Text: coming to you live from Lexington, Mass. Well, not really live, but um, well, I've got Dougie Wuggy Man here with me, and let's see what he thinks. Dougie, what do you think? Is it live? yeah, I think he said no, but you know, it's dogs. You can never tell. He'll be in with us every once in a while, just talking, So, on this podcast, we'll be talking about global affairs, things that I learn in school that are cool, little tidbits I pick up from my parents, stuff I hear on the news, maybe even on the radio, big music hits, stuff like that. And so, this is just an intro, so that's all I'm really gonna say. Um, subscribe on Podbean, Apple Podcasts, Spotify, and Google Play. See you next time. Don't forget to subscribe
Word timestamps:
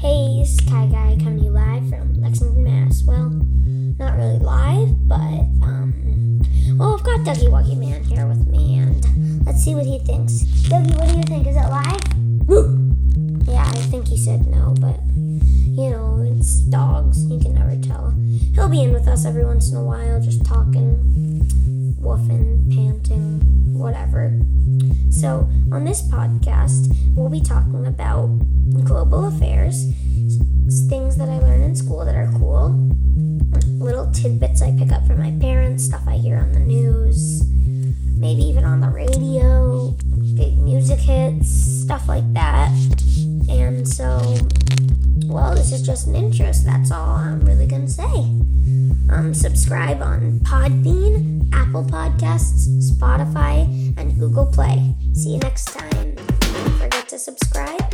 coming 0.00 1.38
to 1.40 1.44
you 1.44 1.50
live 1.50 1.88
from 1.90 2.14
Lexington, 2.20 2.64
Mass. 2.64 3.02
Well, 3.04 3.30
not 3.98 4.16
really 4.16 4.38
live, 4.38 5.06
but 5.06 5.44
um, 5.62 6.40
well, 6.78 6.94
I've 6.94 7.04
got 7.04 7.20
Dougie 7.20 7.50
Wuggy 7.50 7.76
Man 7.76 8.02
here 8.04 8.26
with 8.26 8.46
me, 8.46 8.78
and 8.78 9.44
let's 9.44 9.62
see 9.62 9.74
what 9.74 9.84
he 9.84 9.98
thinks. 9.98 10.32
Dougie, 10.68 10.96
what 10.98 11.08
do 11.08 11.16
you 11.16 11.22
think? 11.24 11.46
Is 11.46 11.56
it 11.56 11.68
live? 11.68 12.00
yeah, 13.46 13.64
I 13.66 13.76
think 13.90 14.08
he 14.08 14.16
said 14.16 14.46
no, 14.46 14.74
but 14.80 14.98
you 15.12 15.90
know, 15.90 16.26
it's 16.34 16.60
dogs. 16.60 17.26
You 17.26 17.38
can 17.38 17.54
never 17.54 17.76
tell. 17.86 18.14
He'll 18.54 18.70
be 18.70 18.82
in 18.82 18.92
with 18.92 19.06
us 19.06 19.26
every 19.26 19.44
once 19.44 19.70
in 19.70 19.76
a 19.76 19.84
while, 19.84 20.20
just 20.20 20.44
talking, 20.46 21.46
So, 25.20 25.46
on 25.70 25.84
this 25.84 26.00
podcast, 26.00 26.96
we'll 27.14 27.28
be 27.28 27.42
talking 27.42 27.84
about 27.84 28.28
global 28.84 29.26
affairs, 29.26 29.84
things 30.88 31.18
that 31.18 31.28
I 31.28 31.38
learn 31.40 31.60
in 31.60 31.76
school 31.76 32.06
that 32.06 32.14
are 32.14 32.32
cool, 32.38 32.70
little 33.78 34.10
tidbits 34.12 34.62
I 34.62 34.74
pick 34.78 34.90
up 34.92 35.06
from 35.06 35.18
my 35.18 35.32
parents, 35.38 35.84
stuff 35.84 36.00
I 36.08 36.16
hear 36.16 36.38
on 36.38 36.54
the 36.54 36.60
news, 36.60 37.42
maybe 38.16 38.40
even 38.44 38.64
on 38.64 38.80
the 38.80 38.88
radio, 38.88 39.94
big 40.36 40.56
music 40.56 41.00
hits, 41.00 41.50
stuff 41.50 42.08
like 42.08 42.32
that. 42.32 42.70
And 43.50 43.86
so, 43.86 44.38
this 45.60 45.72
is 45.72 45.82
just 45.82 46.06
an 46.06 46.14
intro, 46.14 46.50
so 46.52 46.64
that's 46.64 46.90
all 46.90 47.16
I'm 47.16 47.40
really 47.40 47.66
gonna 47.66 47.86
say. 47.86 48.02
Um, 49.10 49.34
subscribe 49.34 50.00
on 50.00 50.40
Podbean, 50.40 51.52
Apple 51.52 51.84
Podcasts, 51.84 52.66
Spotify, 52.90 53.68
and 53.98 54.18
Google 54.18 54.46
Play. 54.46 54.94
See 55.12 55.34
you 55.34 55.38
next 55.38 55.66
time. 55.66 56.14
Don't 56.14 56.78
forget 56.78 57.08
to 57.10 57.18
subscribe 57.18 57.89